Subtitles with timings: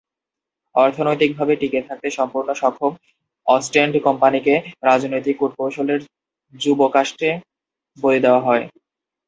[0.75, 2.93] অর্থনৈতিকভাবে টিকে থাকতে সম্পূর্ণ সক্ষম
[3.47, 4.53] অস্টেন্ড কোম্পানিকে
[4.83, 6.01] রাজনৈতিক কূটকৌশলের
[6.53, 7.29] যুপকাষ্ঠে
[7.97, 8.63] বলি দেওয়া হয়।